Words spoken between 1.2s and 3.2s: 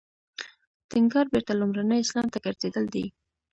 بېرته لومړني اسلام ته ګرځېدل دی.